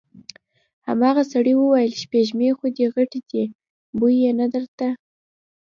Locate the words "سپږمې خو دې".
2.03-2.85